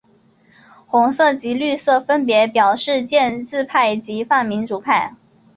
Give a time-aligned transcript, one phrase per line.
[0.87, 5.13] 红色及绿色分别表示建制派及泛民主派。